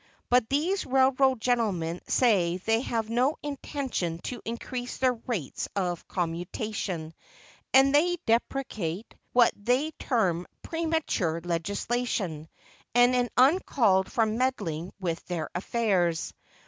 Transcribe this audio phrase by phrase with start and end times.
[0.31, 7.13] But these railroad gentlemen say they have no intention to increase their rates of commutation,
[7.71, 12.49] and they deprecate what they term "premature legislation,"
[12.95, 16.33] and an uncalled for meddling with their affairs.